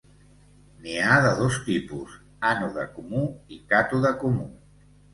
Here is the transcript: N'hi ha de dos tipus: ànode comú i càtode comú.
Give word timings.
N'hi 0.85 0.95
ha 1.07 1.17
de 1.25 1.33
dos 1.41 1.59
tipus: 1.69 2.17
ànode 2.55 2.89
comú 2.99 3.25
i 3.59 3.63
càtode 3.75 4.17
comú. 4.27 4.53